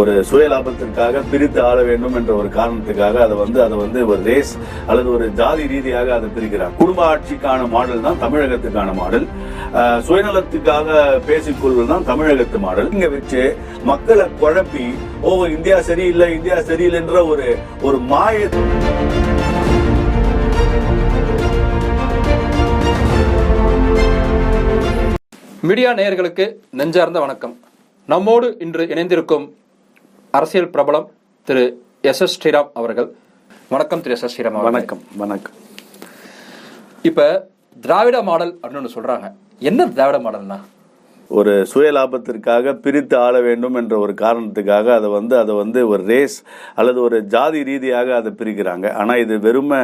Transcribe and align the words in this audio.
ஒரு 0.00 0.12
சுய 0.28 0.46
லாபத்திற்காக 0.52 1.20
பிரித்து 1.30 1.60
ஆள 1.68 1.78
வேண்டும் 1.88 2.16
என்ற 2.18 2.30
ஒரு 2.40 2.48
காரணத்துக்காக 2.56 3.20
அதை 3.24 3.36
வந்து 3.42 3.58
அதை 3.66 3.76
வந்து 3.82 3.98
ஒரு 4.10 4.20
ரேஸ் 4.28 4.52
அல்லது 4.90 5.08
ஒரு 5.16 5.26
ஜாதி 5.38 5.64
ரீதியாக 5.72 6.08
அதை 6.16 6.28
பிரிக்கிறார். 6.36 6.74
குடும்ப 6.80 7.00
ஆட்சிக்கான 7.12 7.68
மாடல் 7.74 8.04
தான் 8.06 8.20
தமிழகத்துக்கான 8.24 8.94
மாடல். 9.00 9.26
சுயநலத்துக்காக 10.08 10.98
பேசிக்கொள்வது 11.28 11.88
தான் 11.92 12.06
தமிழகத்து 12.10 12.60
மாடல். 12.66 12.90
இங்க 12.96 13.08
வச்சு 13.16 13.42
மக்களை 13.90 14.26
குழப்பி 14.42 14.86
ஓ 15.28 15.32
இந்தியா 15.56 15.78
சரியில்லை 15.90 16.28
இந்தியா 16.38 16.58
சரியில்லைன்ற 16.70 17.20
ஒரு 17.32 17.48
ஒரு 17.88 18.00
மாய 18.12 18.48
மீடியா 25.68 25.92
நேயர்களுக்கு 25.98 26.44
நெஞ்சார்ந்த 26.80 27.20
வணக்கம். 27.24 27.54
நம்மோடு 28.12 28.48
இன்று 28.64 28.82
இணைந்திருக்கும் 28.92 29.46
அரசியல் 30.36 30.70
பிரபலம் 30.70 31.06
திரு 31.48 31.62
எஸ் 32.10 32.20
எஸ் 32.24 32.34
ஸ்ரீராம் 32.36 32.70
அவர்கள். 32.80 33.08
வணக்கம் 33.68 34.00
திரு 34.00 34.14
எஸ் 34.14 34.24
எஸ் 34.26 34.34
ஸ்ரீராம். 34.36 34.56
வணக்கம் 34.68 35.02
வணக்கம். 35.22 35.54
இப்ப 37.08 37.48
திராவிட 37.80 38.22
மாடல் 38.28 38.52
அப்படின்னு 38.62 38.80
ஒண்ணு 38.80 38.94
சொல்றாங்க. 38.96 39.26
என்ன 39.58 39.86
திராவிட 39.88 40.18
மாடல்னா? 40.24 40.58
ஒரு 41.30 41.52
சுய 41.70 41.88
லாபத்திற்காக 41.96 42.72
பிரித்து 42.84 43.16
ஆள 43.24 43.34
வேண்டும் 43.40 43.76
என்ற 43.80 43.94
ஒரு 43.98 44.12
காரணத்துக்காக 44.22 44.86
அதை 44.98 45.08
வந்து 45.10 45.34
அதை 45.42 45.54
வந்து 45.54 45.80
ஒரு 45.88 46.02
ரேஸ் 46.12 46.36
அல்லது 46.74 46.98
ஒரு 47.02 47.18
ஜாதி 47.34 47.60
ரீதியாக 47.68 48.14
அதை 48.16 48.32
பிரிக்கிறாங்க. 48.40 48.86
ஆனால் 49.00 49.22
இது 49.24 49.34
வெறும 49.46 49.80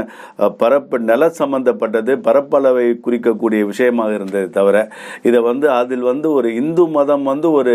பரப்பு 0.63 0.99
நில 1.11 1.31
சம்பந்தப்பட்டது 1.41 2.15
பரப்பளவை 2.27 2.87
குறிக்கக்கூடிய 3.07 3.63
விஷயமாக 3.71 4.17
இருந்தது 4.19 4.49
தவிர 4.51 4.77
இதை 5.23 5.41
வந்து 5.51 5.69
அதில் 5.81 6.07
வந்து 6.13 6.31
ஒரு 6.33 6.51
இந்து 6.61 6.87
மதம் 6.97 7.27
வந்து 7.33 7.51
ஒரு 7.61 7.75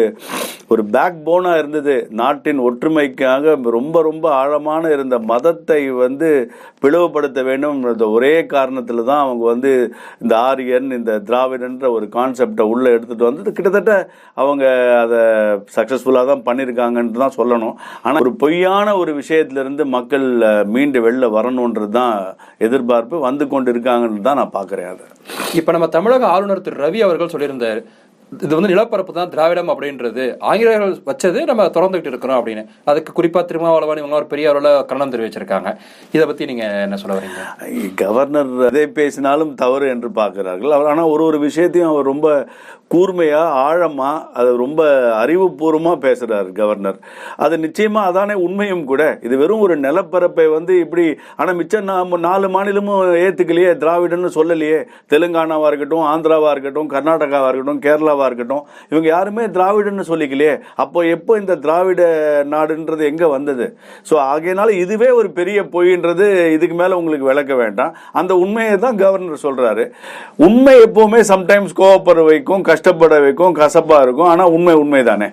ஒரு 0.72 0.84
பேக் 0.94 1.20
போனாக 1.28 1.60
இருந்தது. 1.62 1.94
நாட்டின் 2.22 2.60
ஒற்றுமைக்காக 2.68 3.56
ரொம்ப 3.78 4.02
ரொம்ப 4.08 4.26
ஆழமான 4.42 4.90
இருந்த 4.96 5.16
மதத்தை 5.32 5.82
வந்து 6.04 6.30
பிளவுபடுத்த 6.84 7.40
வேண்டும் 7.44 7.86
ஒரே 8.18 8.34
காரணத்தில் 8.56 9.08
தான் 9.12 9.24
அவங்க 9.26 9.44
வந்து 9.54 9.72
இந்த 10.22 10.34
ஆரியன் 10.50 10.90
இந்த 10.98 11.14
திராவிடன்ற 11.30 11.86
ஒரு 11.98 12.08
கான்செப்டை 12.18 12.66
உள்ளே 12.74 12.90
எடுத்துகிட்டு 12.96 13.30
வந்து 13.30 13.56
கிட்டத்தட்ட 13.58 13.94
அவங்க 14.44 14.64
அதை 15.04 15.22
சக்ஸஸ்ஃபுல்லாக 15.78 16.28
தான் 16.32 16.46
பண்ணியிருக்காங்கன்ட்டு 16.48 17.24
தான் 17.24 17.38
சொல்லணும். 17.40 17.76
ஆனால் 18.06 18.24
ஒரு 18.26 18.34
பொய்யான 18.44 18.96
ஒரு 19.02 19.14
விஷயத்திலிருந்து 19.22 19.86
மக்கள் 19.98 20.28
மீண்டு 20.76 21.02
வெளில 21.08 21.30
வரணுன்றது 21.38 21.92
தான் 22.00 22.16
எதிர்பார்ப்பு 22.68 23.26
வந்து 23.28 23.48
கொண்டு 23.54 23.72
இருக்காங்கன்னு 23.76 24.28
தான் 24.30 24.40
நான் 24.42 24.56
பார்க்குறேன் 24.58 24.92
அதை. 24.94 25.06
இப்ப 25.60 25.72
நம்ம 25.76 25.88
தமிழக 25.96 26.26
ஆளுநர் 26.36 26.66
திரு. 26.66 26.84
ரவி 26.86 27.00
அவர்கள் 27.08 27.34
சொல்லியிருந்தார் 27.34 27.82
இது 28.32 28.54
வந்து 28.56 28.72
நிலப்பரப்பு 28.72 29.14
தான் 29.18 29.32
திராவிடம் 29.34 29.70
அப்படின்றது. 29.74 30.24
ஆங்கிலேயர்கள் 30.50 30.94
வச்சது 31.10 31.40
நம்ம 31.50 31.68
திறந்துகிட்டு 31.76 32.12
இருக்கிறோம் 32.14 32.40
அப்படின்னு. 32.40 32.64
அதுக்கு 32.92 33.12
குறிப்பாக 33.20 33.44
திருமாவளவன் 33.50 34.02
இவங்க 34.02 34.18
ஒரு 34.22 34.28
பெரிய 34.34 34.52
அளவுல 34.52 34.72
கண்டனம் 34.90 35.14
தெரிவிச்சிருக்காங்க. 35.14 35.72
இதை 36.16 36.24
பத்தி 36.30 36.50
நீங்க 36.52 36.66
என்ன 36.86 36.98
சொல்ல 37.04 37.18
வரீங்க? 37.20 37.44
கவர்னர் 38.04 38.52
எதை 38.72 38.88
பேசினாலும் 39.02 39.54
தவறு 39.64 39.88
என்று 39.96 40.12
பார்க்கிறார்கள். 40.22 40.76
அவர் 40.78 40.92
ஆனால் 40.94 41.14
ஒரு 41.14 41.26
ஒரு 41.30 41.40
விஷயத்தையும் 41.48 41.92
அவர் 41.94 42.12
ரொம்ப 42.14 42.28
கூர்மையாக 42.94 43.56
ஆழமா 43.68 44.10
அது 44.40 44.50
ரொம்ப 44.64 44.82
அறிவுபூர்வமாக 45.22 45.98
பேசுகிறார் 46.06 46.50
கவர்னர். 46.60 47.00
அது 47.46 47.56
நிச்சயமா 47.64 48.02
அதானே 48.10 48.36
உண்மையும் 48.46 48.84
கூட. 48.92 49.02
இது 49.28 49.36
வெறும் 49.42 49.64
ஒரு 49.66 49.76
நிலப்பரப்பை 49.86 50.46
வந்து 50.58 50.74
இப்படி 50.84 51.06
ஆனால் 51.40 51.58
மிச்சம் 51.62 51.90
நாம 51.92 52.20
நாலு 52.28 52.50
மாநிலமும் 52.54 53.02
ஏற்றுக்கலையே 53.26 53.72
திராவிடன்னு 53.82 54.30
சொல்லலையே. 54.38 54.80
தெலுங்கானாவா 55.14 55.70
இருக்கட்டும் 55.72 56.08
ஆந்திராவா 56.14 56.52
இருக்கட்டும் 56.56 56.92
கர்நாடகாவா 56.96 57.50
இருக்கட்டும் 57.50 57.84
கேரளாவா 58.18 58.28
இருக்கட்டும் 58.30 58.64
இவங்க 58.92 59.08
யாருமே 59.16 59.44
திராவிடன்னு 59.56 60.06
சொல்லிக்கலையே. 60.12 60.54
அப்போ 60.84 61.00
எப்போ 61.16 61.32
இந்த 61.42 61.54
திராவிட 61.64 62.02
நாடுன்றது 62.54 63.04
எங்க 63.12 63.26
வந்தது? 63.36 63.66
ஸோ 64.10 64.14
ஆகையினால 64.32 64.70
இதுவே 64.84 65.10
ஒரு 65.20 65.30
பெரிய 65.40 65.58
பொய்ன்றது 65.76 66.28
இதுக்கு 66.56 66.76
மேல 66.82 66.98
உங்களுக்கு 67.02 67.30
விளக்க 67.32 67.54
வேண்டாம். 67.64 67.94
அந்த 68.20 68.32
உண்மையை 68.44 68.76
தான் 68.86 69.00
கவர்னர் 69.04 69.46
சொல்றாரு. 69.48 69.86
உண்மை 70.48 70.76
எப்பவுமே 70.88 71.22
சம்டைம்ஸ் 71.34 71.78
கோவப்பட 71.82 72.24
வைக்கும் 72.32 72.66
கஷ்டப்பட 72.72 73.20
வைக்கும் 73.28 73.58
கசப்பா 73.62 74.00
இருக்கும். 74.08 74.32
ஆனா 74.34 74.46
உண்மை 74.58 74.76
உண்மை 74.84 75.04
தானே 75.12 75.30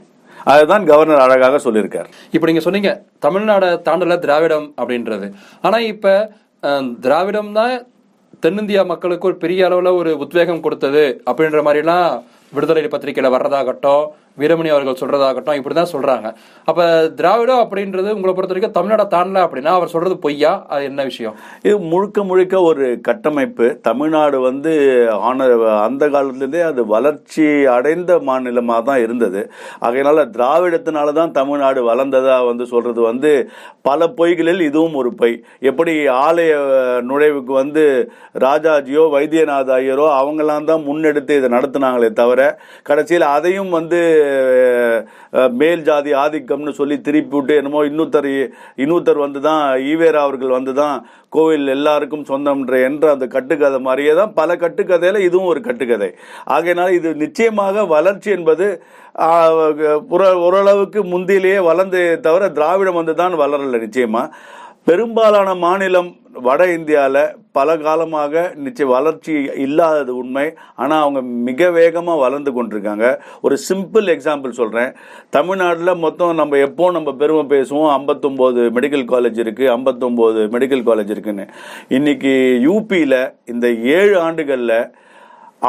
அதுதான் 0.52 0.82
கவர்னர் 0.88 1.24
அழகாக 1.24 1.58
சொல்லியிருக்கார். 1.66 2.08
இப்போ 2.34 2.46
நீங்க 2.48 2.62
சொன்னீங்க 2.64 2.90
தமிழ்நாடை 3.26 3.68
தாண்டல 3.86 4.16
திராவிடம் 4.24 4.66
அப்படின்றது. 4.80 5.26
ஆனா 5.66 5.78
இப்ப 5.92 6.12
திராவிடம் 7.04 7.50
தான் 7.58 7.74
தென்னிந்தியா 8.44 8.82
மக்களுக்கு 8.90 9.28
ஒரு 9.28 9.36
பெரிய 9.42 9.60
அளவுல 9.68 9.90
ஒரு 9.98 10.10
உத்வேகம் 10.24 10.62
கொடுத்தது 10.64 11.02
அப்படின்ற 11.30 11.60
மாதிரிலாம் 11.66 12.08
விடுதலை 12.54 12.88
பத்திரிகையில் 12.88 13.34
வர்றதாகட்டும் 13.34 14.04
வீரமணி 14.38 14.70
அவர்கள் 14.74 15.00
சொல்றதாகட்டும் 15.00 15.58
இப்படிதான் 15.58 15.90
சொல்றாங்க. 15.92 16.28
அப்ப 16.70 16.86
திராவிடம் 17.18 17.62
அப்படின்றது 17.64 18.14
உங்களை 18.16 18.32
பொறுத்த 18.34 18.54
வரைக்கும் 18.54 18.76
தமிழ்நாட 18.78 19.02
தாண்டல 19.14 19.42
அப்படின்னா 19.46 19.72
அவர் 19.78 19.92
சொல்றது 19.94 20.16
பொய்யா? 20.24 20.52
அது 20.72 20.84
என்ன 20.90 21.02
விஷயம்? 21.10 21.34
இது 21.66 21.76
முழுக்க 21.92 22.24
முழுக்க 22.30 22.54
ஒரு 22.70 22.86
கட்டமைப்பு. 23.08 23.66
தமிழ்நாடு 23.88 24.38
வந்து 24.48 24.72
ஆன 25.28 25.46
அந்த 25.86 26.04
காலத்திலேருந்தே 26.14 26.62
அது 26.70 26.80
வளர்ச்சி 26.94 27.46
அடைந்த 27.76 28.18
மாநிலமாக 28.30 28.82
தான் 28.88 29.02
இருந்தது. 29.06 29.42
ஆகையினால 29.86 30.24
திராவிடத்தினால 30.38 31.14
தான் 31.20 31.36
தமிழ்நாடு 31.38 31.82
வளர்ந்ததா 31.90 32.38
வந்து 32.50 32.66
சொல்றது 32.72 33.00
வந்து 33.10 33.32
பல 33.88 34.08
பொய்களில் 34.18 34.66
இதுவும் 34.70 34.98
ஒரு 35.02 35.12
பொய். 35.22 35.36
எப்படி 35.70 35.94
ஆலய 36.26 36.52
நுழைவுக்கு 37.10 37.52
வந்து 37.62 37.84
ராஜாஜியோ 38.46 39.02
வைத்தியநாத 39.16 39.70
ஐயரோ 39.78 40.08
அவங்கெல்லாம் 40.20 40.68
தான் 40.72 40.84
முன்னெடுத்து 40.88 41.38
இதை 41.40 41.50
நடத்தினாங்களே 41.56 42.12
தவிர 42.22 42.40
கடைசியில் 42.90 43.28
அதையும் 43.36 43.72
வந்து 43.78 44.00
மேல் 45.60 45.82
ஜாதி 45.82 46.10
ஆதிக்கம்னு 46.14 46.72
சொல்லி 46.72 46.96
திருப்பி 47.00 47.34
விட்டு 47.36 47.54
என்னமோ 47.56 47.80
இன்னொருத்தர் 47.84 48.30
இன்னொருத்தர் 48.78 49.24
வந்து 49.24 49.40
தான் 49.40 49.62
ஈவேரா 49.90 50.20
அவர்கள் 50.26 50.56
வந்து 50.58 50.74
தான் 50.74 50.96
கோவில் 51.32 51.68
எல்லாருக்கும் 51.68 52.26
சொந்தம்ன்ற 52.28 52.74
என்ற 52.84 53.04
அந்த 53.10 53.26
கட்டுக்கதை 53.26 53.78
மாதிரியே 53.80 54.12
தான் 54.14 54.34
பல 54.34 54.50
கட்டுக்கதையில் 54.56 55.24
இதுவும் 55.28 55.50
ஒரு 55.52 55.60
கட்டுக்கதை. 55.60 56.10
ஆகையினால 56.56 56.92
இது 56.98 57.10
நிச்சயமாக 57.24 57.84
வளர்ச்சி 57.86 58.30
என்பது 58.30 58.66
புற 60.10 60.22
ஓரளவுக்கு 60.46 61.00
முந்திலேயே 61.04 61.58
வளர்ந்து 61.62 62.00
தவிர 62.22 62.44
திராவிடம் 62.50 63.00
வந்து 63.00 63.14
தான் 63.14 63.34
வளரல 63.42 63.80
நிச்சயமாக 63.84 64.30
பெரும்பாலான 64.88 65.50
மாநிலம் 65.64 66.08
வட 66.46 66.62
இந்தியாவில் 66.76 67.22
பல 67.56 67.76
காலமாக 67.84 68.42
நிச்சய 68.64 68.86
வளர்ச்சி 68.94 69.34
இல்லாதது 69.64 70.12
உண்மை. 70.20 70.44
ஆனால் 70.82 71.02
அவங்க 71.04 71.20
மிக 71.48 71.70
வேகமாக 71.76 72.22
வளர்ந்து 72.24 72.50
கொண்டிருக்காங்க. 72.56 73.06
ஒரு 73.46 73.56
சிம்பிள் 73.68 74.06
எக்ஸாம்பிள் 74.14 74.58
சொல்கிறேன் 74.60 74.90
தமிழ்நாட்டில் 75.36 76.00
மொத்தம் 76.04 76.38
நம்ம 76.40 76.58
எப்போ 76.66 76.90
நம்ம 76.96 77.14
பெருமை 77.22 77.44
பேசுவோம்? 77.54 77.90
ஐம்பத்தொம்போது 77.98 78.62
மெடிக்கல் 78.78 79.06
காலேஜ் 79.14 79.40
இருக்குது 79.44 79.72
ஐம்பத்தொம்போது 79.76 80.42
மெடிக்கல் 80.56 80.86
காலேஜ் 80.90 81.14
இருக்குன்னு. 81.16 81.46
இன்னைக்கு 81.98 82.34
யூபியில் 82.68 83.20
இந்த 83.54 83.68
ஏழு 83.98 84.14
ஆண்டுகளில் 84.26 84.78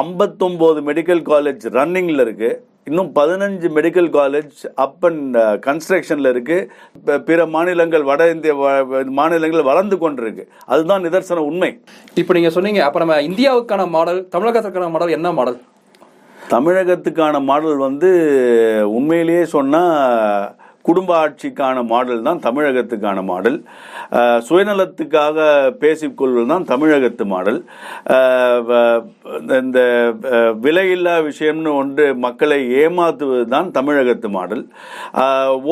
ஐம்பத்தொம்போது 0.03 0.81
மெடிக்கல் 0.91 1.25
காலேஜ் 1.33 1.65
ரன்னிங்கில் 1.79 2.23
இருக்குது 2.25 2.57
இன்னும் 2.85 3.11
பதினஞ்சு 3.15 3.69
மெடிக்கல் 3.75 4.09
காலேஜ் 4.09 4.67
அப் 4.75 5.05
அண்ட் 5.05 5.37
கன்ஸ்ட்ரக்ஷன்ல 5.37 6.29
இருக்கு. 6.29 6.71
ப- 7.05 7.19
பிற 7.19 7.45
மாநிலங்கள் 7.45 8.03
வட 8.03 8.29
இந்திய 8.29 8.55
மாநிலங்கள் 9.05 9.61
வளர்ந்து 9.61 9.95
கொண்டிருக்கு. 9.95 10.47
அதுதான் 10.65 11.03
நிதர்சன 11.03 11.35
உண்மை. 11.35 11.79
இப்ப 12.13 12.33
நீங்க 12.33 12.49
சொன்னீங்க 12.49 12.83
அப்ப 12.83 12.99
நம்ம 12.99 13.21
இந்தியாவுக்கான 13.21 13.87
மாடல் 13.87 14.27
தமிழகத்துக்கான 14.31 14.89
மாடல் 14.89 15.09
என்ன 15.09 15.31
மாடல் 15.31 15.61
தமிழகத்துக்கான 16.49 17.41
மாடல் 17.41 17.75
வந்து 17.75 18.09
உண்மையிலேயே 18.87 19.45
சொன்னா 19.45 19.83
குடும்ப 20.87 21.11
ஆட்சிக்கான 21.23 21.83
மாடல் 21.91 22.25
தான் 22.27 22.41
தமிழகத்துக்கான 22.47 23.19
மாடல். 23.29 23.57
சுயநலத்துக்காக 24.47 25.37
பேசிக்கொள்வது 25.83 26.47
தான் 26.47 26.65
தமிழகத்து 26.71 27.25
மாடல். 27.25 27.59
வ- 28.69 28.99
இந்த 29.59 29.79
விலையில்லா 30.65 31.15
விஷயம்னு 31.29 31.73
ஒன்று 31.75 32.05
மக்களை 32.25 32.59
ஏமாத்துவது 32.83 33.47
தான் 33.55 33.71
தமிழகத்து 33.71 34.29
மாடல். 34.29 34.63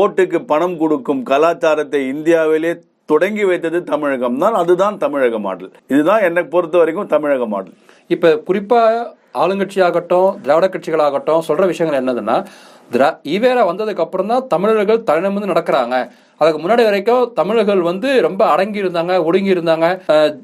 ஓட்டுக்கு 0.03 0.41
பணம் 0.53 0.77
கொடுக்கும் 0.77 1.23
கலாச்சாரத்தை 1.23 2.01
இந்தியாவிலே 2.07 2.73
தொடங்கி 3.05 3.43
வைத்தது 3.43 3.79
தமிழகம் 3.83 4.37
தான் 4.37 4.53
அதுதான் 4.53 4.97
தமிழக 4.97 5.39
மாடல். 5.39 5.71
இதுதான் 5.87 6.21
என்னை 6.21 6.43
பொறுத்த 6.43 6.77
வரைக்கும் 6.77 7.11
தமிழக 7.15 7.45
மாடல். 7.45 7.75
இப்போ 8.09 8.35
குறிப்பாக 8.37 9.13
ஆளுங்கட்சியாகட்டும் 9.35 10.39
திராவிட 10.41 10.67
கட்சிகளாகட்டும் 10.67 11.39
சொல்கிற 11.39 11.65
விஷயங்கள் 11.65 12.01
என்னதுன்னா 12.01 12.45
திரா 12.91 13.07
ஈவேரா 13.25 13.61
வந்ததுக்கு 13.69 13.99
அப்புறம் 13.99 14.27
தான் 14.27 14.47
தமிழர்கள் 14.47 15.03
தலைநிமிர்ந்து 15.03 15.51
நடக்கிறாங்க. 15.53 15.95
அதுக்கு 16.41 16.67
முன்னாடி 16.67 16.83
வரைக்கும் 16.83 17.31
தமிழர்கள் 17.33 17.81
வந்து 17.81 18.21
ரொம்ப 18.21 18.45
அடங்கி 18.45 18.83
இருந்தாங்க 18.83 19.23
ஒடுங்கி 19.23 19.53
இருந்தாங்க 19.55 19.85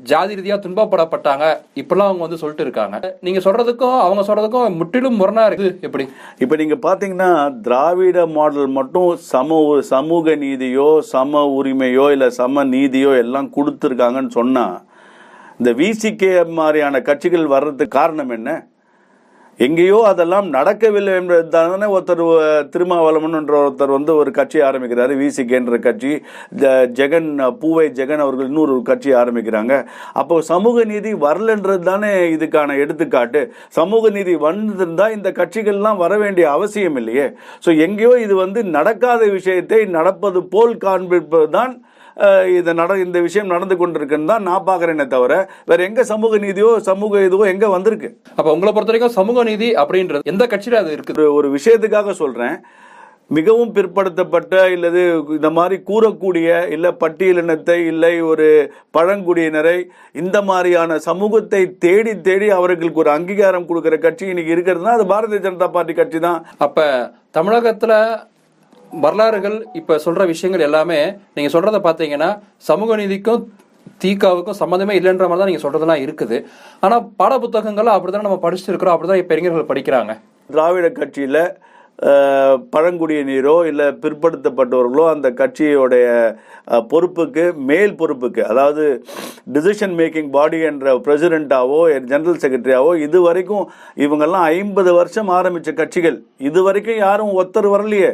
ஜாதி 0.03 0.35
ரீதியாக 0.35 0.63
துன்பப்படப்பட்டாங்க. 0.65 1.45
இப்பெல்லாம் 1.75 2.05
அவங்க 2.05 2.23
வந்து 2.23 2.37
சொல்லிட்டு 2.37 2.63
இருக்காங்க. 2.63 3.17
நீங்கள் 3.21 3.43
சொல்கிறதுக்கும் 3.43 3.99
அவங்க 4.01 4.21
சொல்கிறதுக்கும் 4.21 4.77
முற்றிலும் 4.77 5.19
முரணா 5.21 5.45
இருக்குது 5.49 5.75
எப்படி? 5.81 6.05
இப்போ 6.39 6.55
நீங்கள் 6.55 6.83
பார்த்தீங்கன்னா 6.87 7.31
திராவிட 7.61 8.25
மாடல் 8.27 8.67
மட்டும் 8.67 9.15
சம 9.15 9.59
உ- 9.63 9.81
சமூக 9.81 10.35
நீதியோ 10.35 11.01
சம 11.01 11.43
உரிமையோ 11.59 12.11
இல்லை 12.11 12.29
சம 12.29 12.63
நீதியோ 12.63 13.17
எல்லாம் 13.17 13.53
கொடுத்துருக்காங்கன்னு 13.57 14.29
சொன்னால் 14.29 14.77
இந்த 15.59 15.71
விசிகே 15.79 16.31
மாதிரியான 16.57 17.01
கட்சிகள் 17.07 17.53
வர்றதுக்கு 17.53 17.97
காரணம் 17.97 18.33
என்ன? 18.37 18.49
எங்கேயோ 19.59 19.97
அதெல்லாம் 20.09 20.45
நடக்கவில்லை 20.49 21.13
என்பதுதானே 21.19 21.87
ஒருத்தர் 21.93 22.21
அஹ், 22.25 22.65
ஒருத்தர் 23.59 23.93
வந்து 23.95 24.11
ஒரு 24.19 24.31
கட்சி 24.37 24.59
ஆரம்பிக்கிறாரு 24.67 25.13
விசிகேன்ற 25.21 25.77
கட்சி. 25.79 26.11
ஜெகன் 26.99 27.27
பூவை 27.61 27.85
ஜெகன் 27.97 28.23
அவர்கள் 28.25 28.49
இன்னொரு 28.51 28.75
கட்சி 28.83 29.11
ஆரம்பிக்கிறாங்க. 29.21 29.73
அப்போ 30.13 30.37
சமூக 30.49 30.85
நீதி 30.85 31.11
வரலன்றது 31.25 31.83
தானே 31.89 32.11
இதுக்கான 32.35 32.77
எடுத்துக்காட்டு. 32.83 33.41
சமூக 33.71 34.11
நீதி 34.11 34.35
வந்திருந்தால் 34.47 35.15
இந்த 35.17 35.31
கட்சிகள்லாம் 35.39 36.01
வர 36.05 36.13
வேண்டிய 36.23 36.47
அவசியம் 36.55 36.99
இல்லையே. 37.01 37.27
ஸோ 37.65 37.79
எங்கேயோ 37.87 38.13
இது 38.25 38.35
வந்து 38.37 38.61
நடக்காத 38.77 39.21
விஷயத்தை 39.37 39.81
நடப்பது 39.97 40.41
போல் 40.49 40.75
காண்பிப்பது 40.85 41.49
தான் 41.51 41.75
இது 42.57 42.71
நட 42.79 42.97
இந்த 43.05 43.17
விஷயம் 43.27 43.51
நடந்து 43.53 43.75
கொண்டிருக்குன்னு 43.81 44.31
தான் 44.31 44.45
நான் 44.49 44.67
பார்க்குறேனே 44.69 45.05
தவிர 45.15 45.33
வேற 45.69 45.79
எங்க 45.89 46.03
சமூக 46.11 46.39
நீதியோ 46.45 46.71
சமூக 46.89 47.21
இதுவோ 47.27 47.45
எங்க 47.53 47.67
வந்திருக்கு? 47.75 48.09
அப்ப 48.37 48.47
உங்களை 48.55 48.71
பொறுத்த 48.73 48.93
வரைக்கும் 48.93 49.17
சமூக 49.19 49.43
நீதி 49.49 49.69
அப்படின்றது 49.83 50.29
எந்த 50.33 50.45
கட்சியில 50.53 50.81
அது 50.83 50.91
இருக்குது? 50.97 51.25
ஒரு 51.37 51.49
விஷயத்துக்காக 51.57 52.13
சொல்றேன். 52.21 52.57
மிகவும் 53.37 53.71
பிற்படுத்தப்பட்ட 53.75 54.53
இல்லது 54.75 55.01
இந்த 55.35 55.49
மாதிரி 55.57 55.75
கூறக்கூடிய 55.89 56.47
இல்ல 56.75 56.87
பட்டியலினத்தை 57.01 57.75
இல்லை 57.91 58.13
ஒரு 58.29 58.47
பழங்குடியினரை 58.97 59.75
இந்த 60.21 60.37
மாதிரியான 60.49 60.97
சமூகத்தை 61.09 61.61
தேடி 61.85 62.13
தேடி 62.27 62.47
அவர்களுக்கு 62.57 63.03
ஒரு 63.03 63.11
அங்கீகாரம் 63.17 63.67
கொடுக்கிற 63.69 63.97
கட்சி 64.05 64.25
இன்னைக்கு 64.33 64.55
இருக்கிறதுனா 64.55 64.95
அது 64.97 65.05
பாரதிய 65.13 65.41
ஜனதா 65.45 65.69
பார்ட்டி 65.75 65.95
கட்சி 65.99 66.21
தான். 66.27 66.41
அப்ப 66.67 66.87
தமிழகத்துல 67.37 67.93
வரலாறுகள் 69.05 69.57
இப்போ 69.79 69.93
சொல்கிற 70.05 70.25
விஷயங்கள் 70.33 70.65
எல்லாமே 70.67 70.99
நீங்கள் 71.37 71.53
சொல்கிறத 71.55 71.79
பார்த்தீங்கன்னா 71.87 72.29
சமூக 72.69 72.97
நீதிக்கும் 73.01 73.43
தீக்காவுக்கும் 74.03 74.59
சம்மந்தமே 74.61 74.93
இல்லைன்ற 74.99 75.25
மாதிரி 75.29 75.41
தான் 75.41 75.51
நீங்கள் 75.51 75.65
சொல்றதெல்லாம் 75.65 76.03
இருக்குது. 76.05 76.37
ஆனால் 76.85 77.07
பாட 77.21 77.33
புத்தகங்கள்ல 77.45 77.95
அப்படிதான் 77.95 78.27
நம்ம 78.27 78.41
படிச்சுட்டு 78.45 78.71
இருக்கிறோம் 78.73 78.95
அப்படிதான் 78.95 79.21
இப்போ 79.23 79.33
இளைஞர்கள் 79.35 79.71
படிக்கிறாங்க. 79.71 80.13
திராவிட 80.53 80.89
கட்சியில் 80.99 81.43
பழங்குடியினரோ 82.73 83.55
இல்லை 83.69 83.87
பிற்படுத்தப்பட்டவர்களோ 84.03 85.05
அந்த 85.13 85.27
கட்சியோடைய 85.39 86.05
பொறுப்புக்கு 86.91 87.43
மேல் 87.69 87.93
பொறுப்புக்கு 88.01 88.41
அதாவது 88.51 88.85
டிசிஷன் 89.55 89.95
மேக்கிங் 89.99 90.29
பாடி 90.35 90.59
என்ற 90.69 90.93
பிரசிடெண்ட்டாவோ 91.05 91.79
ஜெனரல் 92.11 92.41
செக்ரட்டரியாவோ 92.43 92.93
இது 93.05 93.19
வரைக்கும் 93.27 93.65
இவங்கெல்லாம் 94.05 94.47
ஐம்பது 94.59 94.93
வருஷம் 94.99 95.31
ஆரம்பித்த 95.39 95.73
கட்சிகள். 95.81 96.17
இது 96.49 96.61
வரைக்கும் 96.67 97.01
யாரும் 97.05 97.35
ஒத்தர் 97.43 97.69
வரலையே. 97.73 98.11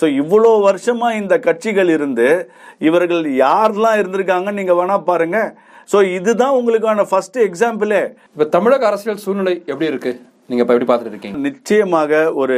ஸோ 0.00 0.04
இவ்வளோ 0.20 0.52
வருஷமா 0.66 1.08
இந்த 1.20 1.34
கட்சிகள் 1.46 1.90
இருந்து 1.96 2.28
இவர்கள் 2.88 3.24
யாரெல்லாம் 3.44 3.98
இருந்திருக்காங்கன்னு 4.00 4.60
நீங்க 4.60 4.74
வேணா 4.80 4.96
பாருங்க. 5.10 5.38
ஸோ 5.92 5.98
இதுதான் 6.18 6.56
உங்களுக்கான 6.58 7.04
ஃபர்ஸ்ட் 7.10 7.38
எக்ஸாம்பிளே 7.48 8.02
இப்ப 8.34 8.46
தமிழக 8.56 8.86
அரசியல் 8.90 9.24
சூழ்நிலை 9.24 9.54
எப்படி 9.70 9.90
இருக்கு? 9.92 10.12
நீங்க 10.48 10.62
இப்ப 10.62 10.74
எப்படி 10.74 10.88
பார்த்துட்டு 10.88 11.14
இருக்கீங்க? 11.14 11.42
நிச்சயமாக 11.48 12.22
ஒரு 12.42 12.56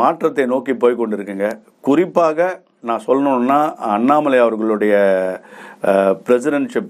மாற்றத்தை 0.00 0.46
நோக்கி 0.52 0.74
போய் 0.84 1.00
கொண்டிருக்குங்க. 1.00 1.48
குறிப்பாக 1.88 2.48
நான் 2.88 3.04
சொல்லணும்னா 3.08 3.58
அண்ணாமலை 3.96 4.38
அவர்களுடைய 4.44 4.94
பிரசிடென்ட்ஷிப் 6.26 6.88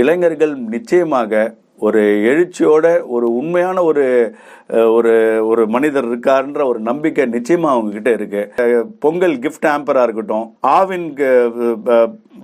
இளைஞர்கள் 0.00 0.54
நிச்சயமாக 0.74 1.42
ஒரு 1.86 2.00
எழுச்சியோட 2.30 2.86
ஒரு 3.14 3.26
உண்மையான 3.40 3.82
ஒரு 3.90 4.04
ஒரு 4.96 5.12
ஒரு 5.50 5.62
மனிதர் 5.66 6.08
இருக்காருன்ற 6.10 6.62
ஒரு 6.70 6.80
நம்பிக்கை 6.80 7.26
நிச்சயமாக 7.36 7.74
அவங்க 7.74 7.92
கிட்ட 7.92 8.10
இருக்கு 8.18 8.42
பொங்கல் 9.04 9.36
கிஃப்ட் 9.44 9.68
ஆம்பராக 9.74 10.06
இருக்கட்டும் 10.06 10.48
ஆவின் 10.78 11.08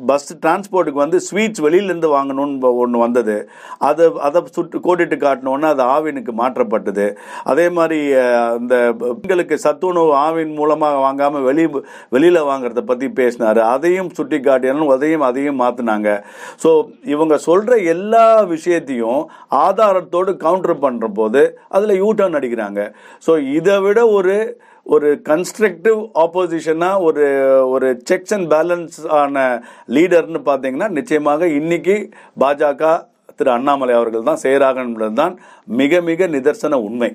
பஸ் 0.08 0.26
டிரான்ஸ்போர்ட்டுக்கு 0.43 1.02
வந்து 1.02 1.19
ஸ்வீட்ஸ் 1.26 1.62
வெளியிலேருந்து 1.67 2.08
வாங்கணும்னு 2.14 2.70
ஒன்று 2.82 2.99
வந்தது. 3.05 3.37
அதை 3.88 4.06
அதை 4.26 4.40
சுட்டு 4.56 4.78
கோடிட்டு 4.87 5.17
காட்டினோன்னா 5.25 5.69
அது 5.75 5.82
ஆவினுக்கு 5.94 6.32
மாற்றப்பட்டது. 6.40 7.06
அதே 7.52 7.67
மாதிரி 7.78 7.99
அந்த 8.56 8.75
பெண்களுக்கு 9.02 9.56
சத்துணவு 9.67 10.12
ஆவின் 10.26 10.52
மூலமாக 10.58 11.00
வாங்காமல் 11.06 11.46
வெளி 11.49 11.64
வெளியில் 12.14 12.49
வாங்குறத 12.50 12.82
பற்றி 12.90 13.08
பேசினார். 13.20 13.61
அதையும் 13.75 14.12
சுட்டி 14.19 14.40
காட்டினாலும் 14.40 14.93
அதையும் 14.96 15.26
அதையும் 15.31 15.61
மாற்றினாங்க 15.64 16.08
ஸோ 16.64 16.73
இவங்க 17.14 17.34
சொல்கிற 17.49 17.76
எல்லா 17.94 18.26
விஷயத்தையும் 18.55 19.23
ஆதாரத்தோடு 19.64 20.32
கவுண்டர் 20.44 20.82
பண்ணுற 20.84 21.06
போது 21.20 21.43
அதில் 21.76 22.00
யூ 22.02 22.11
கூட்டம் 22.16 22.38
அடிக்கிறாங்க 22.38 22.80
ஸோ 23.26 23.32
இதை 23.54 23.76
விட 23.80 24.00
ஒரு 24.08 24.36
ஒரு 24.86 25.08
கன்ஸ்ட்ரக்டிவ் 25.28 25.98
ஆப்போசிஷனாக 26.24 27.02
ஒரு 27.02 27.24
ஒரு 27.70 27.88
செக்ஸ் 28.10 28.34
அண்ட் 28.36 28.48
பேலன்ஸ் 28.52 28.96
ஆன 29.18 29.44
லீடர்னு 29.88 30.40
பார்த்தீங்கன்னா 30.48 30.88
நிச்சயமாக 30.90 31.48
இன்னைக்கு 31.58 31.96
பாஜக 32.40 32.92
திரு 33.36 33.50
அண்ணாமலை 33.50 33.94
அவர்கள் 33.94 34.28
தான் 34.28 34.42
செய்கிறாங்க 34.42 34.80
என்பது 34.84 35.14
தான் 35.14 35.34
மிக 35.78 36.00
மிக 36.00 36.26
நிதர்சன 36.26 36.78
உண்மை. 36.86 37.10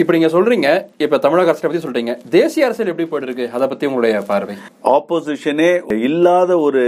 இப்போ 0.00 0.12
நீங்க 0.14 0.28
சொல்றீங்க 0.34 0.68
இப்போ 1.04 1.16
தமிழக 1.22 1.50
அரசியலை 1.50 1.68
பத்தி 1.70 1.84
சொல்றீங்க. 1.84 2.12
தேசிய 2.34 2.66
அரசியல் 2.66 2.90
எப்படி 2.92 3.06
போயிட்டு 3.08 3.28
இருக்கு 3.28 3.46
அதை 3.56 3.64
பத்தி 3.70 3.88
உங்களுடைய 3.88 4.20
பார்வை. 4.28 4.54
ஆப்போசிஷனே 4.96 5.70
இல்லாத 6.08 6.52
ஒரு 6.66 6.82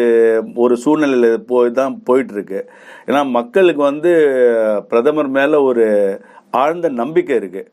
ஒரு 0.64 0.74
சூழ்நிலையில 0.84 1.28
போய் 1.50 1.70
தான் 1.78 1.94
போயிட்டு 2.08 2.34
இருக்கு 2.36 2.60
ஏன்னா 3.08 3.20
மக்களுக்கு 3.38 3.82
வந்து 3.90 4.12
பிரதமர் 4.90 5.30
மேல 5.38 5.60
ஒரு 5.70 5.86
ஆழ்ந்த 6.62 6.90
நம்பிக்கை 7.02 7.34
இருக்கு. 7.40 7.64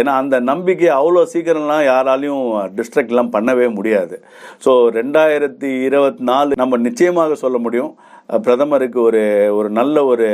ஏன்னா 0.00 0.14
அந்த 0.22 0.36
நம்பிக்கை 0.50 0.88
அவ்வளோ 0.98 1.24
சீக்கிரம்லாம் 1.32 1.84
யாராலையும் 1.90 2.46
டிஸ்ட்ரக்ட்லாம் 2.78 3.34
பண்ணவே 3.36 3.66
முடியாது. 3.76 4.16
ஸோ 4.64 4.72
ரெண்டாயிரத்தி 4.98 5.70
இருபத்தி 5.88 6.24
நாலு 6.30 6.60
நம்ம 6.62 6.80
நிச்சயமாக 6.88 7.38
சொல்ல 7.44 7.58
முடியும். 7.66 7.92
பிரதமருக்கு 8.46 9.00
ஒரு 9.08 9.24
ஒரு 9.58 9.70
நல்ல 9.80 10.04
ஒரு 10.12 10.28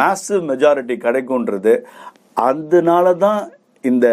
மேசிவ் 0.00 0.42
மெஜாரிட்டி 0.50 0.94
கிடைக்கும்ன்றது 1.04 1.72
அதனால 2.36 3.14
தான் 3.26 3.42
இந்த 3.84 4.06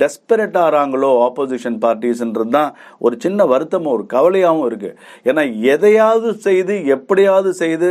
டெஸ்பரேட் 0.00 0.56
ஆகிறாங்களோ 0.64 1.08
ஆப்போசிஷன் 1.24 1.78
பார்ட்டிஸ்ன்றது 1.84 2.52
தான் 2.58 2.70
ஒரு 2.98 3.14
சின்ன 3.18 3.46
வருத்தமும் 3.46 3.94
ஒரு 3.94 4.04
கவலையாகவும் 4.06 4.66
இருக்குது 4.68 4.96
ஏன்னா 5.24 5.42
எதையாவது 5.74 6.30
செய்து 6.46 6.74
எப்படியாவது 6.96 7.52
செய்து 7.52 7.88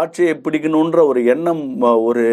ஆட்சியை 0.00 0.34
பிடிக்கணுன்ற 0.44 1.02
ஒரு 1.06 1.22
எண்ணம் 1.34 1.64
ஒரு 2.08 2.26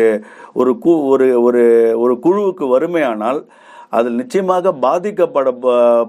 ஒரு 0.53 0.73
கு 0.83 0.93
ஒரு 1.13 1.27
ஒரு 1.47 1.63
ஒரு 2.03 2.15
குழுவுக்கு 2.25 2.67
வறுமையானால் 2.75 3.41
அதில் 3.89 4.19
நிச்சயமாக 4.21 4.71
பாதிக்கப்பட 4.85 5.49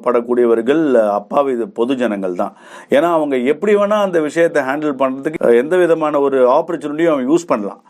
படக்கூடியவர்கள் 0.04 0.84
அப்பாவி 1.18 1.50
இது 1.52 1.66
பொதுஜனங்கள் 1.78 2.40
தான். 2.42 2.54
ஏன்னா 2.90 3.08
அவங்க 3.18 3.36
எப்படி 3.52 3.72
வேணால் 3.76 4.06
அந்த 4.06 4.20
விஷயத்தை 4.20 4.62
ஹேண்டில் 4.68 5.00
பண்ணுறதுக்கு 5.02 5.60
எந்த 5.62 5.76
விதமான 5.76 6.20
ஒரு 6.20 6.38
ஆப்பர்ச்சுனிட்டியும் 6.58 7.12
அவங்க 7.14 7.26
யூஸ் 7.32 7.50
பண்ணலாம். 7.52 7.82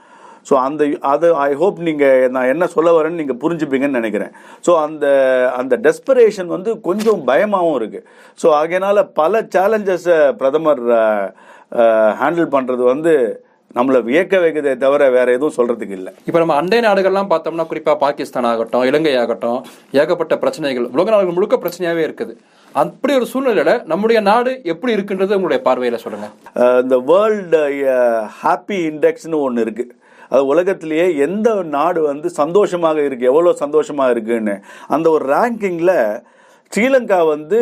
ஸோ 0.49 0.55
அந்த 0.67 0.83
அது 1.13 1.29
ஐ 1.47 1.51
ஹோப் 1.63 1.79
நீங்கள் 1.89 2.29
நான் 2.37 2.51
என்ன 2.55 2.67
சொல்ல 2.75 2.91
வரேன்னு 2.97 3.21
நீங்கள் 3.23 3.41
புரிஞ்சுப்பீங்கன்னு 3.45 4.01
நினைக்கிறேன். 4.01 4.33
ஸோ 4.67 4.75
அந்த 4.85 5.07
அந்த 5.61 5.77
டெஸ்பரேஷன் 5.87 6.53
வந்து 6.57 6.73
கொஞ்சம் 6.89 7.25
பயமாகவும் 7.31 7.79
இருக்குது 7.81 8.07
ஸோ 8.43 8.47
ஆகையினால 8.61 9.05
பல 9.21 9.43
சேலஞ்சஸை 9.57 10.21
பிரதமர் 10.43 10.85
ஹேண்டில் 12.23 12.55
பண்ணுறது 12.55 12.83
வந்து 12.93 13.15
நம்மளை 13.77 13.99
வியக்க 14.09 14.35
வைக்கிறதே 14.43 14.75
தவிர 14.83 15.09
வேற 15.15 15.29
எதுவும் 15.37 15.57
சொல்றதுக்கு 15.57 15.97
இல்லை. 15.99 16.13
இப்ப 16.29 16.39
நம்ம 16.43 16.55
அண்டை 16.61 16.79
நாடுகள்லாம் 16.85 17.31
பார்த்தோம்னா 17.33 17.67
குறிப்பா 17.71 17.95
பாகிஸ்தான் 18.05 18.49
ஆகட்டும் 18.51 18.85
இலங்கை 18.91 19.13
ஆகட்டும் 19.23 19.59
ஏகப்பட்ட 20.01 20.35
பிரச்சனைகள் 20.45 20.87
உலக 20.95 21.11
நாடுகள் 21.15 21.37
முழுக்க 21.39 21.57
பிரச்சனையாவே 21.65 22.03
இருக்குது. 22.07 22.33
அப்படி 22.83 23.13
ஒரு 23.19 23.27
சூழ்நிலையில 23.33 23.73
நம்முடைய 23.93 24.21
நாடு 24.31 24.51
எப்படி 24.73 24.95
இருக்குன்றது 24.97 25.37
உங்களுடைய 25.39 25.61
பார்வையில 25.69 25.99
சொல்லுங்க. 26.05 26.29
அஹ் 26.63 26.81
இந்த 26.85 26.99
வேர்ல்டு 27.11 27.61
ஹாப்பி 28.41 28.79
இண்டெக்ஸ்னு 28.91 29.41
ஒன்று 29.49 29.65
இருக்கு. 29.67 29.87
அது 30.29 30.47
உலகத்திலேயே 30.47 31.17
எந்த 31.17 31.63
நாடு 31.63 32.01
வந்து 32.03 32.29
சந்தோஷமாக 32.31 33.01
இருக்குது 33.01 33.31
எவ்வளோ 33.31 33.53
சந்தோஷமாக 33.53 34.11
இருக்குன்னு. 34.11 34.55
அந்த 34.89 35.11
ஒரு 35.11 35.25
ரேங்கிங்கில் 35.29 35.97
ஸ்ரீலங்கா 36.73 37.27
வந்து 37.27 37.59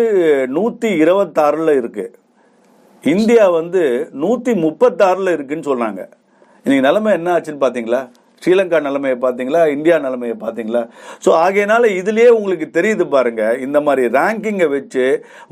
நூற்றி 0.47 0.89
இருபத்தாறில் 0.97 1.73
இருக்குது 1.81 2.13
இந்தியா 3.05 3.51
வந்து 3.51 3.83
நூற்றி 4.13 4.53
முப்பத்தாறில் 4.55 5.33
இருக்குன்னு 5.33 5.69
சொல்கிறாங்க 5.69 6.03
இன்றைக்கி 6.65 6.81
நிலமை 6.81 7.13
என்ன 7.13 7.33
ஆச்சுன்னு 7.35 7.65
பார்த்தீங்களா 7.65 8.01
ஸ்ரீலங்கா 8.45 8.79
நிலைமையை 8.87 9.19
பார்த்தீங்களா? 9.25 9.63
இந்தியா 9.75 9.97
நிலைமையை 10.07 10.37
பார்த்தீங்களா? 10.45 10.83
ஸோ 11.25 11.31
ஆகையினால 11.45 11.91
இதுலேயே 12.01 12.31
உங்களுக்கு 12.39 12.67
தெரியுது 12.79 13.05
பாருங்க 13.15 13.43
இந்த 13.67 13.79
மாதிரி 13.87 14.03
ரேங்கிங்கை 14.19 14.69
வச்சு 14.77 15.07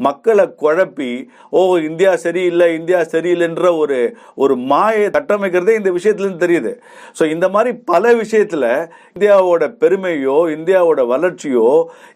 மக்களை 0.07 0.45
குழப்பி 0.63 1.13
ஓ 1.59 1.61
இந்தியா 1.89 2.13
சரியில்லை 2.25 2.69
இந்தியா 2.79 3.01
சரியில்லைன்ற 3.15 3.71
ஒரு 3.83 3.99
ஒரு 4.45 4.57
மாயை 4.73 5.07
கட்டமைக்கிறதே 5.17 5.75
இந்த 5.81 5.91
விஷயத்துலேருந்து 5.99 6.45
தெரியுது. 6.45 6.73
ஸோ 7.19 7.23
இந்த 7.35 7.47
மாதிரி 7.55 7.73
பல 7.93 8.15
விஷயத்தில் 8.23 8.69
இந்தியாவோட 9.15 9.65
பெருமையோ 9.83 10.37
இந்தியாவோட 10.57 11.01
வளர்ச்சியோ 11.13 11.69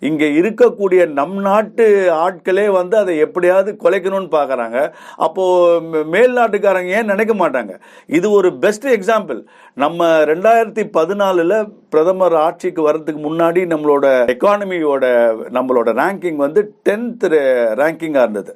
இங்கே 0.09 0.29
இருக்கக்கூடிய 0.41 1.03
நம் 1.19 1.39
நாட்டு 1.49 1.87
ஆட்களே 2.25 2.67
வந்து 2.79 2.97
அதை 3.03 3.15
எப்படியாவது 3.27 3.71
குலைக்கணும்னு 3.85 4.31
பார்க்குறாங்க. 4.37 4.79
அப்போது 5.27 6.05
மேல் 6.15 6.37
நாட்டுக்காரங்க 6.41 6.93
ஏன் 6.99 7.11
நினைக்க 7.13 7.35
மாட்டாங்க? 7.43 7.73
இது 8.19 8.27
ஒரு 8.39 8.51
பெஸ்ட் 8.65 8.89
எக்ஸாம்பிள் 8.97 9.41
நம்ம 9.85 10.09
ரெண்டாயிரம் 10.33 10.66
ரெண்டாயிரத்தி 10.67 10.95
பதினாலில் 10.97 11.59
பிரதமர் 11.93 12.35
ஆட்சிக்கு 12.47 12.83
வர்றதுக்கு 12.87 13.21
முன்னாடி 13.27 13.61
நம்மளோட 13.73 14.07
எக்கானமியோட 14.35 15.05
நம்மளோட 15.57 15.89
ரேங்கிங் 16.01 16.41
வந்து 16.47 16.61
டென்த் 16.89 17.27
ரேங்கிங்காக 17.81 18.27
இருந்தது. 18.27 18.53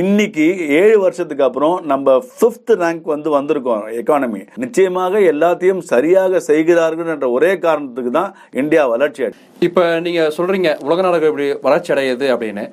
இன்னைக்கு 0.00 0.44
ஏழு 0.78 0.94
வருஷத்துக்கு 1.02 1.44
அப்புறம் 1.46 1.74
நம்ம 1.90 2.12
ஃபிஃப்த் 2.28 2.72
ரேங்க் 2.82 3.10
வந்து 3.12 3.28
வந்திருக்கோம் 3.34 3.82
எக்கானமி 4.00 4.40
நிச்சயமாக 4.62 5.20
எல்லாத்தையும் 5.32 5.82
சரியாக 5.90 6.40
செய்கிறார்கள் 6.48 7.10
என்ற 7.14 7.28
ஒரே 7.36 7.50
காரணத்துக்கு 7.64 8.12
தான் 8.18 8.30
இந்தியா 8.62 8.84
வளர்ச்சி 8.92 9.26
அடை 9.26 9.38
இப்ப 9.68 9.82
நீங்க 10.06 10.22
சொல்றீங்க 10.36 10.70
உலக 10.86 11.02
நாடுகள் 11.06 11.30
இப்படி 11.32 11.48
வளர்ச்சி 11.66 11.92
அடையுது 11.94 12.28
அப்படின்னு. 12.34 12.64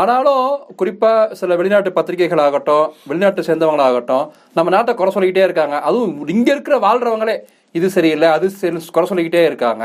ஆனாலும் 0.00 0.46
குறிப்பா 0.82 1.12
சில 1.40 1.56
வெளிநாட்டு 1.60 1.96
பத்திரிகைகள் 1.98 2.44
ஆகட்டும் 2.46 2.86
வெளிநாட்டு 3.10 3.48
சேர்ந்தவங்களாகட்டும் 3.48 4.26
நம்ம 4.58 4.70
நாட்டை 4.76 4.94
குறை 4.94 5.12
சொல்லிக்கிட்டே 5.14 5.48
இருக்காங்க. 5.48 5.78
அதுவும் 5.88 6.14
இங்க 6.36 6.48
இருக்கிற 6.54 6.78
வாழ்றவங்களே 6.86 7.36
இது 7.78 7.86
சரியில்லை 7.96 8.28
அது 8.36 8.46
சரி 8.60 8.78
குறை 8.94 9.06
சொல்லிக்கிட்டே 9.08 9.42
இருக்காங்க. 9.48 9.84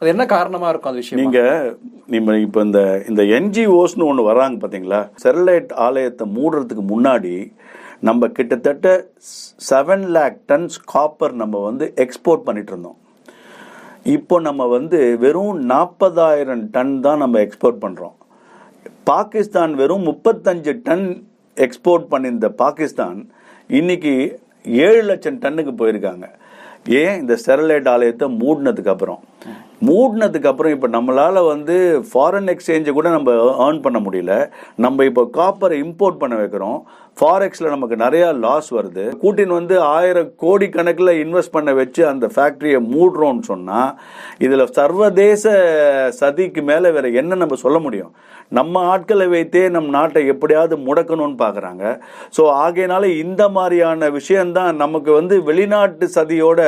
அது 0.00 0.08
என்ன 0.14 0.24
காரணமா 0.34 0.68
இருக்கும் 0.70 0.90
அந்த 0.90 1.02
விஷயம்? 1.02 1.20
நீங்க 1.22 1.40
நீங்க 2.12 2.34
இப்போ 2.46 2.60
இந்த 2.66 2.80
இந்த 3.10 3.22
என்ஜிஓஸ்னு 3.38 4.08
ஒன்று 4.10 4.28
வராங்க 4.30 4.56
பார்த்தீங்களா 4.62 5.00
ஸ்டெர்லைட் 5.22 5.72
ஆலயத்தை 5.86 6.26
மூடுறதுக்கு 6.36 6.84
முன்னாடி 6.92 7.34
நம்ம 8.08 8.28
கிட்டத்தட்ட 8.36 8.86
செவன் 9.70 10.06
லேக் 10.16 10.38
டன்ஸ் 10.50 10.78
காப்பர் 10.94 11.34
நம்ம 11.42 11.62
வந்து 11.68 11.84
எக்ஸ்போர்ட் 12.04 12.46
பண்ணிட்டு 12.48 12.72
இருந்தோம். 12.74 12.98
இப்போ 14.16 14.36
நம்ம 14.48 14.62
வந்து 14.76 14.98
வெறும் 15.24 15.60
நாற்பதாயிரம் 15.72 16.64
டன் 16.74 16.94
தான் 17.06 17.22
நம்ம 17.24 17.40
எக்ஸ்போர்ட் 17.46 17.82
பண்ணுறோம் 17.84 18.16
பாகிஸ்தான் 19.10 19.72
வெறும் 19.80 20.06
முப்பத்தஞ்சு 20.10 20.72
டன் 20.88 21.06
எக்ஸ்போர்ட் 21.56 22.06
பண்ணியிருந்த 22.12 22.48
பாகிஸ்தான் 22.62 23.18
இன்னைக்கு 23.80 24.12
ஏழு 24.86 25.02
லட்சம் 25.10 25.40
டன்னுக்கு 25.44 25.72
போயிருக்காங்க. 25.80 26.26
ஏன் 26.88 27.18
இந்த 27.20 27.38
ஸ்டெர்லைட் 27.46 27.88
ஆலயத்தை 27.88 28.28
மூடினதுக்கு 28.28 28.88
அப்புறம் 28.88 29.20
மூடினதுக்கு 29.82 30.48
அப்புறம் 30.50 30.74
இப்போ 30.74 30.88
நம்மளால 30.88 31.46
வந்து 31.46 31.74
ஃபாரின் 32.10 32.50
எக்ஸ்சேஞ்சை 32.52 32.92
கூட 32.98 33.08
நம்ம 33.10 33.32
ஏர்ன் 33.64 33.80
பண்ண 33.86 33.98
முடியல. 34.04 34.34
நம்ம 34.84 35.04
இப்போ 35.04 35.22
காப்பரை 35.38 35.74
இம்போர்ட் 35.84 36.22
பண்ண 36.22 36.34
வைக்கிறோம். 36.36 36.78
ஃபாரெக்ஸில் 37.20 37.72
நமக்கு 37.74 37.96
நிறையா 38.04 38.28
லாஸ் 38.44 38.68
வருது. 38.76 39.04
கூட்டின் 39.22 39.52
வந்து 39.56 39.80
ஆயிரம் 39.80 40.30
கோடி 40.36 40.68
கணக்கில் 40.68 41.12
இன்வெஸ்ட் 41.24 41.54
பண்ண 41.56 41.72
வச்சு 41.72 42.06
அந்த 42.06 42.26
ஃபேக்ட்ரியை 42.34 42.80
மூடுறோம்னு 42.94 43.44
சொன்னால் 43.50 43.92
இதில் 44.38 44.72
சர்வதேச 44.78 45.44
சதிக்கு 46.20 46.62
மேலே 46.70 46.90
வேறு 46.96 47.10
என்ன 47.22 47.38
நம்ம 47.42 47.58
சொல்ல 47.64 47.78
முடியும்? 47.78 48.12
நம்ம 48.48 48.82
ஆட்களை 48.92 49.26
வைத்தே 49.26 49.68
நம் 49.76 49.88
நாட்டை 49.88 50.26
எப்படியாவது 50.32 50.76
முடக்கணும்னு 50.88 51.38
பார்க்குறாங்க 51.44 51.84
ஸோ 52.36 52.42
ஆகையினால 52.64 53.04
இந்த 53.24 53.48
மாதிரியான 53.48 54.10
விஷயந்தான் 54.18 54.76
நமக்கு 54.76 55.12
வந்து 55.12 55.42
வெளிநாட்டு 55.42 56.08
சதியோட 56.18 56.60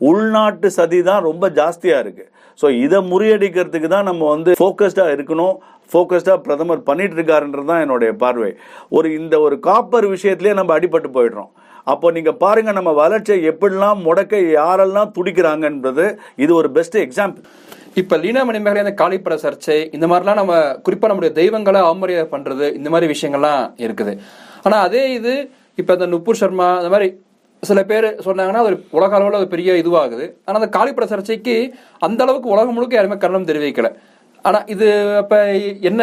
உள்நாட்டு 0.00 0.68
சதி 0.78 1.00
தான் 1.10 1.22
ரொம்ப 1.28 1.44
ஜாஸ்தியாக 1.60 2.02
இருக்குது 2.04 2.30
ஸோ 2.60 2.66
இதை 2.84 2.98
முறியடிக்கிறதுக்கு 3.10 3.88
தான் 3.94 4.08
நம்ம 4.10 4.28
வந்து 4.34 4.50
ஃபோக்கஸ்டாக 4.60 5.14
இருக்கணும். 5.16 5.56
ஃபோக்கஸ்டாக 5.90 6.38
பிரதமர் 6.46 6.80
பண்ணிட்டு 6.88 7.16
இருக்காருன்றது 7.18 7.68
தான் 7.70 7.82
என்னுடைய 7.84 8.10
பார்வை. 8.22 8.50
ஒரு 8.96 9.08
இந்த 9.20 9.34
ஒரு 9.46 9.56
காப்பர் 9.68 10.06
விஷயத்திலே 10.14 10.52
நம்ம 10.58 10.72
அடிபட்டு 10.78 11.10
போயிடுறோம். 11.16 11.50
அப்போ 11.92 12.06
நீங்கள் 12.16 12.38
பாருங்கள் 12.42 12.76
நம்ம 12.78 12.90
வளர்ச்சியை 13.02 13.38
எப்படிலாம் 13.50 14.02
முடக்க 14.06 14.40
யாரெல்லாம் 14.60 15.12
துடிக்கிறாங்கன்றது 15.16 16.06
இது 16.44 16.52
ஒரு 16.60 16.70
பெஸ்ட் 16.76 16.98
எக்ஸாம்பிள் 17.04 17.44
இப்போ 18.00 18.16
லீனா 18.24 18.42
மணிமேகலை 18.48 18.82
அந்த 18.84 18.94
காளிப்பட 19.02 19.36
சர்ச்சை 19.44 19.78
இந்த 19.96 20.06
மாதிரிலாம் 20.10 20.40
நம்ம 20.40 20.56
குறிப்பாக 20.86 21.10
நம்முடைய 21.10 21.32
தெய்வங்களை 21.38 21.80
அவமரியாதை 21.86 22.28
பண்ணுறது 22.34 22.66
இந்த 22.78 22.88
மாதிரி 22.94 23.06
விஷயங்கள்லாம் 23.14 23.62
இருக்குது. 23.86 24.12
ஆனால் 24.64 24.82
அதே 24.88 25.02
இது 25.18 25.34
இப்போ 25.80 25.92
இந்த 25.98 26.06
நுப்பூர் 26.12 26.40
சர்மா 26.42 26.68
அந்த 26.80 26.90
மாதிரி 26.94 27.08
சில 27.62 27.82
பேர் 27.84 28.06
சொன்னாங்கன்னா 28.26 28.60
அது 28.64 28.84
உலக 28.98 29.16
அளவில் 29.16 29.40
ஒரு 29.40 29.48
பெரிய 29.54 29.72
இதுவாகுது. 29.82 30.26
ஆனால் 30.44 30.60
அந்த 30.60 30.70
காளிப்பட 30.78 31.06
சர்ச்சைக்கு 31.12 31.56
அந்த 32.08 32.22
அளவுக்கு 32.24 32.54
உலகம் 32.54 32.76
முழுக்க 32.76 32.96
யாருமே 32.96 33.16
கரணம் 33.24 33.48
தெரிவிக்கல. 33.50 33.90
ஆனால் 34.44 34.68
இது 34.74 34.86
அப்போ 35.22 35.38
என்ன? 35.90 36.02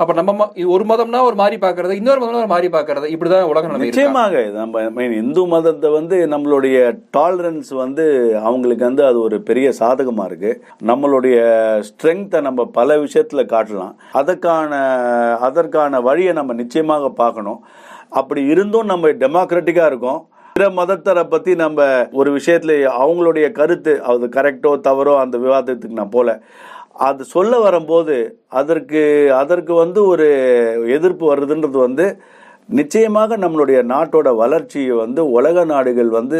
அப்ப 0.00 0.14
நம்ம 0.18 0.46
ஒரு 0.74 0.84
மதம்னா 0.88 1.20
ஒரு 1.28 1.36
மாதிரி 1.40 1.56
பாக்குறது 1.62 1.92
இன்னொரு 1.98 2.20
மதம்னா 2.22 2.42
ஒரு 2.44 2.50
மாதிரி 2.52 2.68
பாக்குறது 2.74 3.06
இப்படிதான் 3.12 3.50
உலகம் 3.52 3.84
நிச்சயமாக 3.84 4.42
நம்ம 4.56 4.82
I 5.04 5.06
இந்து 5.20 5.42
மதத்தை 5.52 5.90
வந்து 5.96 6.16
நம்மளுடைய 6.32 6.76
டாலரன்ஸ் 7.16 7.70
வந்து 7.82 8.04
அவங்களுக்கு 8.48 8.84
வந்து 8.88 9.04
அது 9.06 9.18
ஒரு 9.20 9.38
பெரிய 9.48 9.72
சாதகமா 9.80 10.26
இருக்கு. 10.28 10.52
நம்மளுடைய 10.90 11.38
ஸ்ட்ரென்த்தை 11.88 12.40
நம்ம 12.40 12.66
பல 12.78 12.98
விஷயத்துல 13.06 13.44
காட்டலாம். 13.54 13.94
அதற்கான 14.12 14.82
அதற்கான 15.48 16.00
வழியை 16.00 16.34
நம்ம 16.40 16.52
நிச்சயமாக 16.62 17.10
பார்க்கணும். 17.22 17.60
அப்படி 18.20 18.42
இருந்தும் 18.54 18.90
நம்ம 18.92 19.08
டெமோக்ராட்டிக்காக 19.24 19.92
இருக்கோம். 19.92 20.22
பிற 20.56 20.66
மதத்தரை 20.76 21.22
பத்தி 21.32 21.52
நம்ம 21.62 21.86
ஒரு 22.18 22.28
விஷயத்துல 22.36 22.74
அவங்களுடைய 23.00 23.46
கருத்து 23.58 23.92
அது 24.10 24.26
கரெக்டோ 24.36 24.70
தவறோ 24.86 25.14
அந்த 25.22 25.36
விவாதத்துக்கு 25.42 25.98
நான் 25.98 26.14
போல. 26.14 26.28
அது 27.08 27.22
சொல்ல 27.32 27.58
வரும்போது 27.64 28.14
அதற்கு 28.60 29.02
அதற்கு 29.40 29.74
வந்து 29.74 30.00
ஒரு 30.12 30.26
எதிர்ப்பு 30.96 31.24
வருதுன்றது 31.32 31.78
வந்து 31.84 32.06
நிச்சயமாக 32.78 33.38
நம்மளுடைய 33.42 33.78
நாட்டோட 33.92 34.28
வளர்ச்சியை 34.42 34.96
வந்து 35.02 35.20
உலக 35.38 35.64
நாடுகள் 35.74 36.10
வந்து 36.18 36.38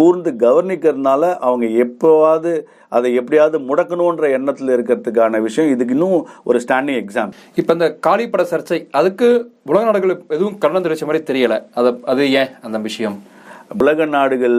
கூர்ந்து 0.00 0.30
கவனிக்கிறதுனால 0.46 1.22
அவங்க 1.46 1.66
எப்போவாவது 1.84 2.52
அதை 2.96 3.08
எப்படியாவது 3.20 3.58
முடக்கணுன்ற 3.68 4.30
எண்ணத்தில் 4.40 4.74
இருக்கிறதுக்கான 4.76 5.40
விஷயம். 5.48 5.72
இதுக்கு 5.74 5.96
இன்னும் 5.98 6.20
ஒரு 6.50 6.60
ஸ்டாண்டிங் 6.66 7.00
எக்ஸாம் 7.04 7.34
இப்போ 7.60 7.72
இந்த 7.78 7.88
காளிப்பட 8.06 8.44
சர்ச்சை 8.52 8.80
அதுக்கு 9.00 9.28
உலக 9.72 9.84
நாடுகள் 9.84 10.20
எதுவும் 10.36 10.60
கண்டனம் 10.62 10.86
தெரிவிச்ச 10.86 11.08
மாதிரி 11.10 11.28
தெரியலை. 11.32 11.58
அது 11.80 11.92
அது 12.12 12.32
ஏன் 12.42 12.54
அந்த 12.68 12.80
விஷயம்? 12.90 13.18
உலக 13.70 14.06
நாடுகள் 14.16 14.58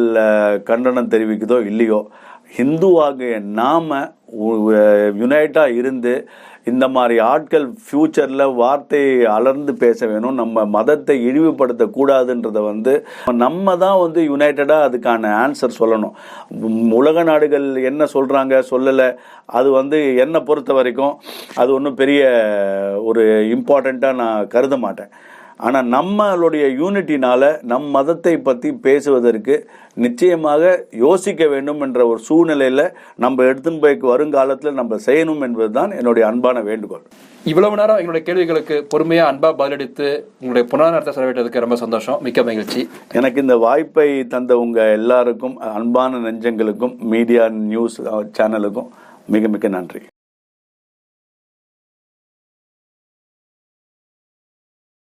கண்டனம் 0.70 1.12
தெரிவிக்குதோ 1.13 1.58
இல்லையோ 1.72 2.01
ஹிந்துவாகிய 2.58 3.34
நாம் 3.60 3.89
யுனைட்டாக 5.22 5.75
இருந்து 5.80 6.13
இந்த 6.70 6.86
மாதிரி 6.96 7.16
ஆட்கள் 7.32 7.66
ஃப்யூச்சரில் 7.84 8.44
வார்த்தையை 8.60 9.13
அலர்ந்து 9.36 9.74
பேச 9.84 10.08
வேணும். 10.12 10.36
நம்ம 10.42 10.66
மதத்தை 10.75 11.16
இழிவுபடுத்தக்கூடாதுன்றதை 11.30 12.62
வந்து 12.72 12.94
நம்ம 13.44 13.75
தான் 13.84 14.01
வந்து 14.04 14.22
யுனைட்டடாக 14.32 14.88
அதுக்கான 14.88 15.32
ஆன்சர் 15.44 15.78
சொல்லணும். 15.80 16.16
உலக 17.00 17.24
நாடுகள் 17.32 17.68
என்ன 17.92 18.08
சொல்கிறாங்க 18.16 18.62
சொல்லலை. 18.72 19.10
அது 19.60 19.72
வந்து 19.80 20.00
என்னை 20.25 20.42
பொறுத்த 20.50 20.74
வரைக்கும் 20.80 21.16
அது 21.63 21.70
ஒன்றும் 21.78 22.00
பெரிய 22.01 22.22
ஒரு 23.10 23.24
இம்பார்ட்டண்ட்டாக 23.56 24.22
நான் 24.24 24.50
கருத 24.56 24.78
மாட்டேன். 24.86 25.12
ஆனால் 25.60 25.88
நம்மளுடைய 25.96 26.66
யூனிட்டினால 26.82 27.44
நம் 27.72 27.88
மதத்தை 27.96 28.34
பற்றி 28.48 28.70
பேசுவதற்கு 28.86 29.56
நிச்சயமாக 30.04 30.72
யோசிக்க 31.06 31.44
வேண்டும் 31.54 31.82
என்ற 31.86 32.00
ஒரு 32.12 32.20
சூழ்நிலையில் 32.28 32.84
நம்ம 33.24 33.44
எடுத்துன்னு 33.50 33.82
போய் 33.84 33.98
வருங்காலத்தில் 34.12 34.78
நம்ம 34.80 35.00
செய்யணும் 35.08 35.44
என்பதுதான் 35.48 35.92
என்னுடைய 36.00 36.25
அன்பான 36.28 36.62
வேண்டுகோள். 36.70 37.04
இவ்வளவு 37.51 37.78
நேரம் 37.80 38.00
எங்களுடைய 38.01 38.24
கேள்விகளுக்கு 38.28 38.78
பொறுமையா 38.94 39.25
அன்பா 39.32 39.50
பதிலளித்து 39.62 40.08
உங்களுடைய 40.42 40.66
புனர்நடத்த 40.72 41.13
செலவிட்டதுக்கு 41.18 41.66
ரொம்ப 41.66 41.78
சந்தோஷம். 41.84 42.20
மிக்க 42.28 42.44
மகிழ்ச்சி. 42.50 42.84
எனக்கு 43.20 43.44
இந்த 43.46 43.58
வாய்ப்பை 43.66 44.08
தந்த 44.36 44.58
உங்க 44.66 44.80
எல்லாருக்கும் 45.00 45.58
அன்பான 45.78 46.22
நெஞ்சங்களுக்கும் 46.28 46.96
மீடியா 47.16 47.46
நியூஸ் 47.72 48.00
சேனலுக்கும் 48.39 48.89
மிக 49.36 49.48
மிக 49.56 49.68
நன்றி. 49.75 50.01